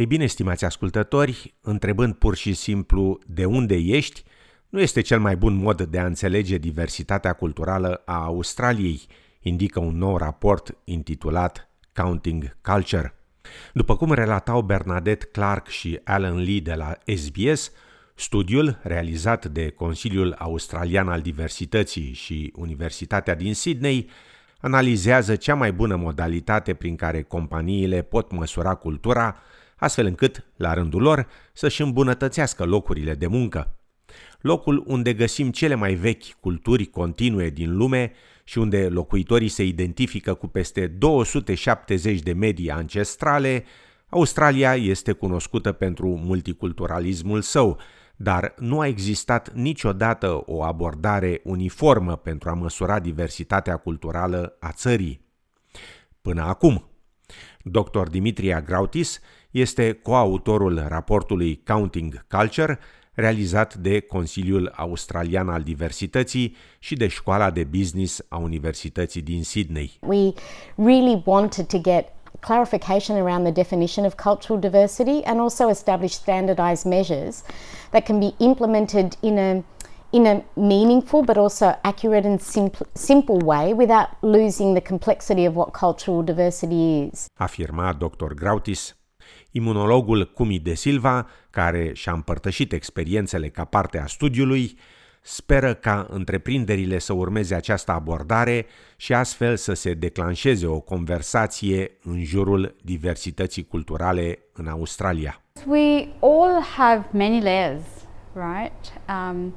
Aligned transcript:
Ei 0.00 0.06
bine, 0.06 0.26
stimați 0.26 0.64
ascultători, 0.64 1.54
întrebând 1.60 2.14
pur 2.14 2.36
și 2.36 2.52
simplu 2.52 3.18
de 3.26 3.44
unde 3.44 3.74
ești, 3.74 4.22
nu 4.68 4.80
este 4.80 5.00
cel 5.00 5.20
mai 5.20 5.36
bun 5.36 5.54
mod 5.54 5.82
de 5.82 5.98
a 5.98 6.04
înțelege 6.04 6.58
diversitatea 6.58 7.32
culturală 7.32 8.02
a 8.04 8.24
Australiei, 8.24 9.00
indică 9.40 9.80
un 9.80 9.96
nou 9.96 10.16
raport 10.16 10.76
intitulat 10.84 11.70
Counting 11.92 12.56
Culture. 12.62 13.14
După 13.72 13.96
cum 13.96 14.12
relatau 14.12 14.62
Bernadette 14.62 15.26
Clark 15.32 15.68
și 15.68 16.00
Alan 16.04 16.36
Lee 16.36 16.60
de 16.60 16.74
la 16.74 16.92
SBS, 17.16 17.72
studiul 18.14 18.78
realizat 18.82 19.46
de 19.46 19.70
Consiliul 19.70 20.34
Australian 20.38 21.08
al 21.08 21.20
Diversității 21.20 22.12
și 22.12 22.52
Universitatea 22.56 23.34
din 23.34 23.54
Sydney 23.54 24.08
analizează 24.60 25.36
cea 25.36 25.54
mai 25.54 25.72
bună 25.72 25.96
modalitate 25.96 26.74
prin 26.74 26.96
care 26.96 27.22
companiile 27.22 28.02
pot 28.02 28.32
măsura 28.32 28.74
cultura, 28.74 29.36
astfel 29.80 30.06
încât, 30.06 30.44
la 30.56 30.74
rândul 30.74 31.02
lor, 31.02 31.26
să-și 31.52 31.82
îmbunătățească 31.82 32.64
locurile 32.64 33.14
de 33.14 33.26
muncă. 33.26 33.74
Locul 34.40 34.84
unde 34.86 35.12
găsim 35.12 35.50
cele 35.50 35.74
mai 35.74 35.94
vechi 35.94 36.32
culturi 36.40 36.86
continue 36.86 37.50
din 37.50 37.76
lume 37.76 38.12
și 38.44 38.58
unde 38.58 38.88
locuitorii 38.88 39.48
se 39.48 39.64
identifică 39.64 40.34
cu 40.34 40.46
peste 40.46 40.86
270 40.86 42.20
de 42.20 42.32
medii 42.32 42.70
ancestrale, 42.70 43.64
Australia 44.08 44.74
este 44.74 45.12
cunoscută 45.12 45.72
pentru 45.72 46.08
multiculturalismul 46.08 47.40
său, 47.40 47.78
dar 48.16 48.54
nu 48.58 48.80
a 48.80 48.86
existat 48.86 49.52
niciodată 49.52 50.42
o 50.46 50.62
abordare 50.62 51.40
uniformă 51.44 52.16
pentru 52.16 52.48
a 52.48 52.54
măsura 52.54 52.98
diversitatea 52.98 53.76
culturală 53.76 54.56
a 54.60 54.72
țării. 54.72 55.20
Până 56.22 56.42
acum, 56.42 56.90
Dr. 57.62 58.08
Dimitria 58.10 58.60
Grautis 58.60 59.20
este 59.50 59.92
coautorul 59.92 60.84
raportului 60.88 61.62
Counting 61.66 62.26
Culture, 62.28 62.78
realizat 63.12 63.74
de 63.74 64.00
Consiliul 64.00 64.72
Australian 64.76 65.48
al 65.48 65.62
Diversității 65.62 66.56
și 66.78 66.94
de 66.94 67.08
Școala 67.08 67.50
de 67.50 67.64
Business 67.64 68.20
a 68.28 68.36
Universității 68.36 69.22
din 69.22 69.44
Sydney. 69.44 69.98
We 70.00 70.32
really 70.76 71.22
wanted 71.24 71.66
to 71.66 71.78
get 71.78 72.12
clarification 72.40 73.16
around 73.16 73.44
the 73.44 73.52
definition 73.52 74.04
of 74.04 74.14
cultural 74.14 74.60
diversity 74.60 75.22
and 75.24 75.40
also 75.40 75.68
establish 75.68 76.12
standardized 76.12 76.84
measures 76.84 77.42
that 77.90 78.04
can 78.04 78.18
be 78.18 78.34
implemented 78.38 79.16
in 79.20 79.38
a 79.38 79.64
in 80.12 80.26
a 80.26 80.42
meaningful 80.54 81.22
but 81.22 81.36
also 81.36 81.78
accurate 81.82 82.26
and 82.26 82.40
simple, 82.40 82.86
simple 82.94 83.38
way 83.38 83.72
without 83.72 84.08
losing 84.22 84.74
the 84.74 84.80
complexity 84.80 85.46
of 85.46 85.54
what 85.54 85.72
cultural 85.72 86.22
diversity 86.22 87.08
is. 87.12 87.26
Afirma 87.38 87.92
Dr. 87.92 88.34
Grautis, 88.34 88.94
Imunologul 89.50 90.32
Cumi 90.32 90.58
de 90.58 90.74
Silva, 90.74 91.26
care 91.50 91.90
și-a 91.94 92.12
împărtășit 92.12 92.72
experiențele 92.72 93.48
ca 93.48 93.64
parte 93.64 93.98
a 93.98 94.06
studiului, 94.06 94.78
speră 95.22 95.74
ca 95.74 96.06
întreprinderile 96.10 96.98
să 96.98 97.12
urmeze 97.12 97.54
această 97.54 97.92
abordare 97.92 98.66
și 98.96 99.14
astfel 99.14 99.56
să 99.56 99.72
se 99.72 99.94
declanșeze 99.94 100.66
o 100.66 100.80
conversație 100.80 101.90
în 102.02 102.24
jurul 102.24 102.76
diversității 102.82 103.66
culturale 103.66 104.38
în 104.52 104.66
Australia. 104.66 105.42
We 105.66 106.08
all 106.20 106.62
have 106.76 107.08
many 107.12 107.42
layers, 107.42 107.84
right? 108.34 109.00
Um, 109.08 109.54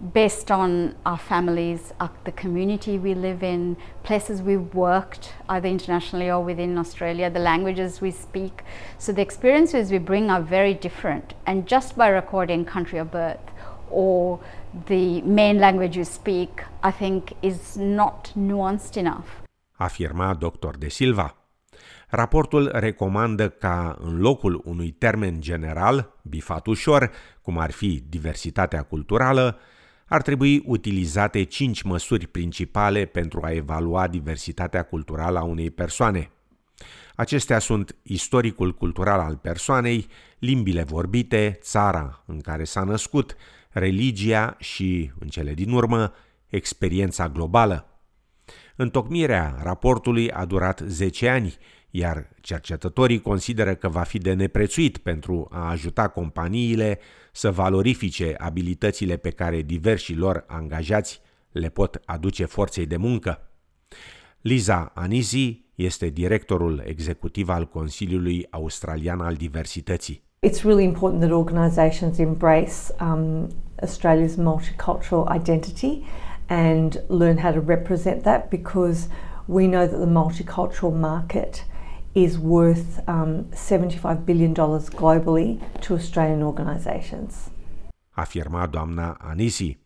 based 0.00 0.50
on 0.50 0.94
our 1.04 1.18
families, 1.18 1.92
uh, 2.00 2.08
the 2.24 2.32
community 2.32 2.98
we 2.98 3.14
live 3.14 3.42
in, 3.42 3.76
places 4.02 4.40
we've 4.40 4.74
worked, 4.74 5.32
either 5.48 5.68
internationally 5.68 6.30
or 6.30 6.42
within 6.42 6.78
Australia, 6.78 7.28
the 7.30 7.40
languages 7.40 8.00
we 8.00 8.10
speak. 8.10 8.62
So 8.98 9.12
the 9.12 9.22
experiences 9.22 9.90
we 9.90 9.98
bring 9.98 10.30
are 10.30 10.42
very 10.42 10.74
different. 10.74 11.34
And 11.46 11.66
just 11.66 11.96
by 11.96 12.08
recording 12.08 12.64
country 12.64 12.98
of 12.98 13.10
birth 13.10 13.38
or 13.90 14.40
the 14.86 15.20
main 15.22 15.58
language 15.58 15.96
you 15.96 16.04
speak, 16.04 16.62
I 16.82 16.92
think 16.92 17.34
is 17.42 17.76
not 17.76 18.32
nuanced 18.34 18.96
enough. 18.96 19.42
Afirma 19.78 20.34
Dr. 20.34 20.76
De 20.78 20.88
Silva. 20.88 21.34
Raportul 22.08 22.70
recomandă 22.72 23.48
ca 23.48 23.96
în 24.00 24.20
locul 24.20 24.62
unui 24.64 24.90
termen 24.90 25.40
general, 25.40 26.18
bifat 26.22 26.66
ușor, 26.66 27.10
cum 27.42 27.58
ar 27.58 27.70
fi 27.70 28.02
diversitatea 28.08 28.82
culturală, 28.82 29.58
ar 30.10 30.22
trebui 30.22 30.62
utilizate 30.66 31.42
cinci 31.42 31.82
măsuri 31.82 32.26
principale 32.26 33.04
pentru 33.04 33.40
a 33.42 33.50
evalua 33.50 34.08
diversitatea 34.08 34.82
culturală 34.82 35.38
a 35.38 35.42
unei 35.42 35.70
persoane. 35.70 36.30
Acestea 37.14 37.58
sunt 37.58 37.96
istoricul 38.02 38.74
cultural 38.74 39.20
al 39.20 39.36
persoanei, 39.36 40.06
limbile 40.38 40.82
vorbite, 40.82 41.58
țara 41.62 42.22
în 42.26 42.40
care 42.40 42.64
s-a 42.64 42.82
născut, 42.82 43.36
religia 43.70 44.56
și, 44.58 45.10
în 45.18 45.28
cele 45.28 45.54
din 45.54 45.72
urmă, 45.72 46.12
experiența 46.48 47.28
globală. 47.28 47.89
Întocmirea 48.82 49.56
raportului 49.62 50.30
a 50.30 50.44
durat 50.44 50.82
10 50.86 51.28
ani, 51.28 51.56
iar 51.90 52.28
cercetătorii 52.40 53.20
consideră 53.20 53.74
că 53.74 53.88
va 53.88 54.02
fi 54.02 54.18
de 54.18 54.32
neprețuit 54.32 54.98
pentru 54.98 55.48
a 55.50 55.70
ajuta 55.70 56.08
companiile 56.08 56.98
să 57.32 57.50
valorifice 57.50 58.34
abilitățile 58.38 59.16
pe 59.16 59.30
care 59.30 59.62
diversi 59.62 60.14
lor 60.14 60.44
angajați 60.46 61.20
le 61.52 61.68
pot 61.68 62.00
aduce 62.04 62.44
forței 62.44 62.86
de 62.86 62.96
muncă. 62.96 63.50
Liza 64.40 64.92
Anizi 64.94 65.64
este 65.74 66.08
directorul 66.08 66.82
executiv 66.86 67.48
al 67.48 67.68
Consiliului 67.68 68.46
Australian 68.50 69.20
al 69.20 69.34
Diversității. 69.34 70.22
It's 70.46 70.62
really 70.62 70.84
important 70.84 71.20
that 71.20 71.32
organisations 71.32 72.18
embrace 72.18 72.72
um, 73.00 73.48
Australia's 73.82 74.36
multicultural 74.36 75.40
identity 75.40 76.02
and 76.50 77.00
learn 77.08 77.38
how 77.38 77.52
to 77.52 77.60
represent 77.60 78.22
that 78.24 78.50
because 78.50 79.08
we 79.46 79.66
know 79.66 79.86
that 79.86 79.98
the 79.98 80.06
multicultural 80.06 80.92
market 80.92 81.64
is 82.14 82.38
worth 82.38 83.00
um, 83.06 83.44
$75 83.52 84.24
billion 84.24 84.52
globally 84.52 85.60
to 85.80 85.94
Australian 85.94 86.42
organisations. 86.42 87.50
Afirma 88.10 88.66
doamna 88.66 89.16
Anisi. 89.20 89.78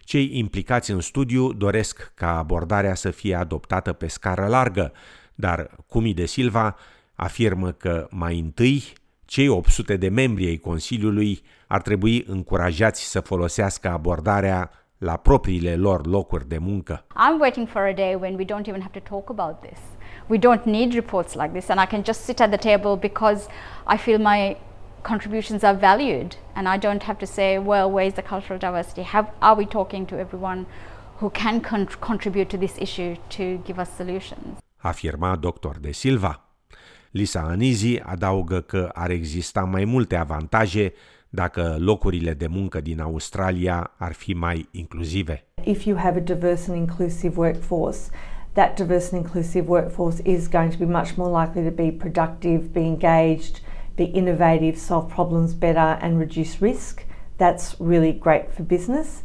Cei 0.00 0.38
implicați 0.38 0.90
în 0.90 1.00
studiu 1.00 1.52
doresc 1.52 2.12
ca 2.14 2.38
abordarea 2.38 2.94
să 2.94 3.10
fie 3.10 3.34
adoptată 3.34 3.92
pe 3.92 4.06
scară 4.06 4.46
largă, 4.46 4.92
dar 5.34 5.70
Cumi 5.86 6.14
de 6.14 6.26
Silva 6.26 6.76
afirmă 7.14 7.72
că 7.72 8.06
mai 8.10 8.38
întâi 8.38 8.82
cei 9.24 9.48
800 9.48 9.96
de 9.96 10.08
membri 10.08 10.46
ai 10.46 10.56
Consiliului 10.56 11.42
ar 11.66 11.82
trebui 11.82 12.24
încurajați 12.26 13.10
să 13.10 13.20
folosească 13.20 13.88
abordarea 13.88 14.70
la 14.98 15.16
propriile 15.16 15.76
lor 15.76 16.06
locuri 16.06 16.48
de 16.48 16.58
muncă. 16.58 17.04
I'm 17.16 17.38
waiting 17.40 17.68
for 17.68 17.82
a 17.82 17.92
day 17.92 18.14
when 18.14 18.36
we 18.36 18.44
don't 18.44 18.66
even 18.66 18.80
have 18.80 18.92
to 18.92 19.00
talk 19.00 19.30
about 19.30 19.62
this. 19.62 19.78
We 20.28 20.38
don't 20.38 20.64
need 20.64 20.94
reports 20.94 21.34
like 21.34 21.52
this 21.52 21.68
and 21.68 21.80
I 21.80 21.86
can 21.86 22.02
just 22.02 22.20
sit 22.20 22.40
at 22.40 22.50
the 22.50 22.56
table 22.56 22.96
because 22.96 23.46
I 23.86 23.96
feel 23.96 24.18
my 24.18 24.56
contributions 25.02 25.62
are 25.62 25.74
valued 25.74 26.36
and 26.54 26.66
I 26.68 26.78
don't 26.78 27.02
have 27.02 27.18
to 27.18 27.26
say, 27.26 27.58
well, 27.58 27.90
where 27.90 28.06
is 28.06 28.14
the 28.14 28.22
cultural 28.22 28.58
diversity? 28.58 29.02
Have, 29.02 29.30
are 29.40 29.54
we 29.54 29.66
talking 29.66 30.06
to 30.06 30.18
everyone 30.18 30.66
who 31.18 31.30
can 31.30 31.60
con- 31.60 31.86
contribute 32.00 32.48
to 32.50 32.58
this 32.58 32.78
issue 32.78 33.16
to 33.30 33.58
give 33.66 33.78
us 33.78 33.90
solutions? 33.96 34.58
Afirma 34.82 35.40
Dr. 35.40 35.74
De 35.80 35.92
Silva. 35.92 36.43
Lisa 37.14 37.40
Anizi 37.40 38.00
adaugă 38.02 38.60
că 38.60 38.90
ar 38.92 39.10
exista 39.10 39.60
mai 39.60 39.84
multe 39.84 40.16
avantaje 40.16 40.92
dacă 41.28 41.76
locurile 41.78 42.32
de 42.32 42.46
muncă 42.46 42.80
din 42.80 43.00
Australia 43.00 43.90
ar 43.96 44.12
fi 44.12 44.32
mai 44.32 44.68
inclusive. 44.70 45.44
If 45.64 45.84
you 45.84 45.96
have 45.96 46.18
a 46.18 46.34
diverse 46.34 46.70
and 46.70 46.80
inclusive 46.80 47.34
workforce, 47.36 47.98
that 48.52 48.76
diverse 48.76 49.14
and 49.14 49.24
inclusive 49.24 49.68
workforce 49.68 50.22
is 50.24 50.48
going 50.48 50.70
to 50.70 50.78
be 50.78 50.92
much 50.92 51.16
more 51.16 51.44
likely 51.44 51.62
to 51.64 51.82
be 51.82 51.90
productive, 51.92 52.60
be 52.72 52.80
engaged, 52.80 53.56
be 53.94 54.02
innovative, 54.02 54.76
solve 54.76 55.14
problems 55.14 55.52
better 55.52 55.98
and 56.00 56.18
reduce 56.18 56.60
risk. 56.60 57.04
That's 57.36 57.76
really 57.78 58.12
great 58.12 58.50
for 58.50 58.64
business. 58.64 59.22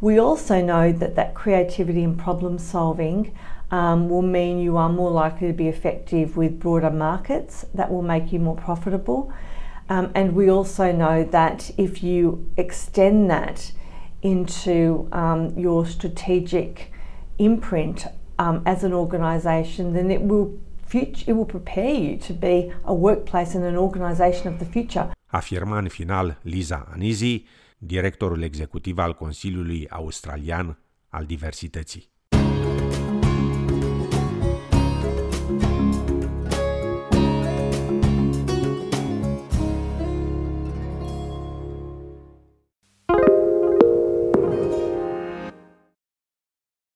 We 0.00 0.20
also 0.20 0.54
know 0.60 0.92
that 0.92 1.14
that 1.14 1.34
creativity 1.34 2.04
and 2.04 2.16
problem 2.18 2.58
solving 2.58 3.32
um, 3.72 4.08
will 4.08 4.22
mean 4.22 4.60
you 4.60 4.76
are 4.76 4.88
more 4.90 5.10
likely 5.10 5.48
to 5.48 5.52
be 5.52 5.68
effective 5.68 6.36
with 6.36 6.60
broader 6.60 6.90
markets. 6.90 7.64
That 7.74 7.90
will 7.90 8.02
make 8.02 8.32
you 8.32 8.38
more 8.38 8.56
profitable. 8.56 9.32
Um, 9.88 10.12
and 10.14 10.34
we 10.34 10.48
also 10.50 10.92
know 10.92 11.24
that 11.24 11.70
if 11.76 12.02
you 12.02 12.50
extend 12.56 13.30
that 13.30 13.72
into 14.22 15.08
um, 15.12 15.58
your 15.58 15.86
strategic 15.86 16.92
imprint 17.38 18.06
um, 18.38 18.62
as 18.64 18.84
an 18.84 18.92
organisation, 18.92 19.92
then 19.94 20.10
it 20.10 20.22
will 20.22 20.58
future, 20.86 21.24
it 21.26 21.32
will 21.32 21.46
prepare 21.46 21.94
you 21.94 22.16
to 22.18 22.32
be 22.32 22.72
a 22.84 22.94
workplace 22.94 23.54
and 23.54 23.64
an 23.64 23.76
organisation 23.76 24.52
of 24.52 24.58
the 24.58 24.64
future. 24.64 25.10
Afirma 25.26 25.78
în 25.78 25.88
final 25.88 26.38
Liza 26.42 26.88
Anizi, 26.92 27.44
directorul 27.78 28.42
executiv 28.42 28.98
al 28.98 29.14
Consiliului 29.14 29.88
Australian 29.88 30.78
al 31.08 31.24
Diversității. 31.24 32.11